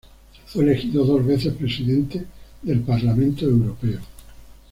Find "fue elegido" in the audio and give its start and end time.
0.47-1.05